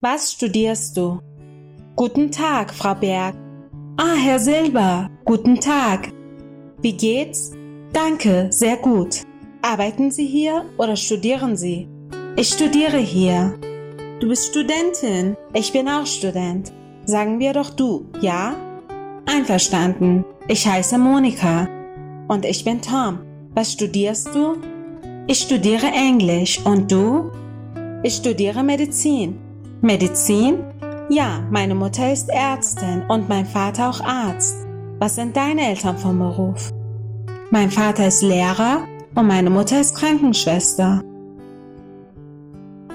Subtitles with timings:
[0.00, 1.18] Was studierst du?
[1.96, 3.34] Guten Tag, Frau Berg.
[3.96, 6.12] Ah, Herr Silber, guten Tag.
[6.80, 7.50] Wie geht's?
[7.92, 9.24] Danke, sehr gut.
[9.60, 11.88] Arbeiten Sie hier oder studieren Sie?
[12.36, 13.58] Ich studiere hier.
[14.20, 15.36] Du bist Studentin.
[15.52, 16.72] Ich bin auch Student.
[17.04, 18.54] Sagen wir doch du, ja?
[19.26, 20.24] Einverstanden.
[20.46, 21.68] Ich heiße Monika.
[22.28, 23.18] Und ich bin Tom.
[23.52, 24.58] Was studierst du?
[25.26, 26.64] Ich studiere Englisch.
[26.64, 27.32] Und du?
[28.04, 29.47] Ich studiere Medizin.
[29.80, 30.64] Medizin?
[31.08, 34.56] Ja, meine Mutter ist Ärztin und mein Vater auch Arzt.
[34.98, 36.72] Was sind deine Eltern vom Beruf?
[37.50, 38.80] Mein Vater ist Lehrer
[39.14, 41.02] und meine Mutter ist Krankenschwester.